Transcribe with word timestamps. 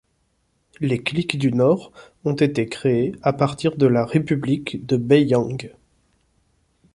Les 0.79 0.97
cliques 1.03 1.37
du 1.37 1.51
Nord 1.51 1.91
ont 2.25 2.33
été 2.33 2.67
créées 2.67 3.11
à 3.21 3.33
partir 3.33 3.77
de 3.77 3.85
la 3.85 4.03
république 4.03 4.83
de 4.87 4.97
Beiyang. 4.97 5.71